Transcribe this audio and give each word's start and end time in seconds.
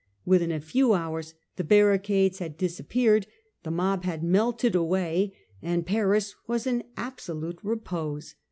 Within 0.25 0.51
a 0.51 0.59
few 0.59 0.93
hours 0.93 1.35
the 1.57 1.63
barri 1.63 1.99
cades 1.99 2.39
had 2.39 2.57
disappeared, 2.57 3.27
the 3.61 3.69
mob 3.69 4.03
had 4.03 4.23
melted 4.23 4.73
away, 4.73 5.35
and 5.61 5.85
Paris 5.85 6.33
was 6.47 6.65
in 6.65 6.85
absolute 6.97 7.59
repose. 7.61 8.33